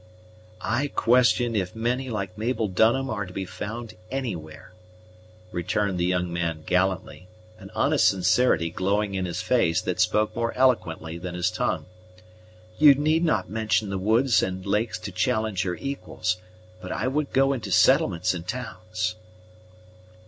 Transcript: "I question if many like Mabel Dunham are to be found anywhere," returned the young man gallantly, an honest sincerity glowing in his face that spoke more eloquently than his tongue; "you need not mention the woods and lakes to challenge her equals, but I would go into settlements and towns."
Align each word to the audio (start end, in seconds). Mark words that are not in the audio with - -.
"I 0.65 0.87
question 0.87 1.55
if 1.55 1.75
many 1.75 2.09
like 2.09 2.35
Mabel 2.35 2.67
Dunham 2.67 3.07
are 3.11 3.23
to 3.27 3.31
be 3.31 3.45
found 3.45 3.93
anywhere," 4.09 4.73
returned 5.51 5.99
the 5.99 6.05
young 6.05 6.33
man 6.33 6.63
gallantly, 6.65 7.27
an 7.59 7.69
honest 7.75 8.07
sincerity 8.07 8.71
glowing 8.71 9.13
in 9.13 9.25
his 9.25 9.43
face 9.43 9.79
that 9.81 9.99
spoke 9.99 10.35
more 10.35 10.53
eloquently 10.55 11.19
than 11.19 11.35
his 11.35 11.51
tongue; 11.51 11.85
"you 12.79 12.95
need 12.95 13.23
not 13.23 13.47
mention 13.47 13.91
the 13.91 13.99
woods 13.99 14.41
and 14.41 14.65
lakes 14.65 14.97
to 14.97 15.11
challenge 15.11 15.61
her 15.61 15.75
equals, 15.75 16.37
but 16.81 16.91
I 16.91 17.07
would 17.07 17.31
go 17.31 17.53
into 17.53 17.69
settlements 17.71 18.33
and 18.33 18.47
towns." 18.47 19.17